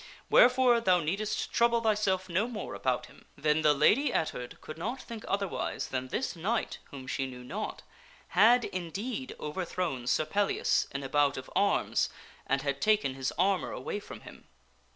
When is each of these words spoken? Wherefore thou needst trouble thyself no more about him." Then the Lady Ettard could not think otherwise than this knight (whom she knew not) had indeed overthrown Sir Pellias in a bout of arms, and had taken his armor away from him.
Wherefore 0.31 0.81
thou 0.81 0.99
needst 1.01 1.53
trouble 1.53 1.79
thyself 1.81 2.27
no 2.27 2.47
more 2.47 2.73
about 2.73 3.05
him." 3.05 3.27
Then 3.37 3.61
the 3.61 3.75
Lady 3.75 4.11
Ettard 4.11 4.59
could 4.59 4.75
not 4.79 4.99
think 4.99 5.23
otherwise 5.27 5.89
than 5.89 6.07
this 6.07 6.35
knight 6.35 6.79
(whom 6.85 7.05
she 7.05 7.27
knew 7.27 7.43
not) 7.43 7.83
had 8.29 8.65
indeed 8.65 9.35
overthrown 9.39 10.07
Sir 10.07 10.25
Pellias 10.25 10.87
in 10.91 11.03
a 11.03 11.09
bout 11.09 11.37
of 11.37 11.51
arms, 11.55 12.09
and 12.47 12.63
had 12.63 12.81
taken 12.81 13.13
his 13.13 13.31
armor 13.37 13.71
away 13.71 13.99
from 13.99 14.21
him. 14.21 14.47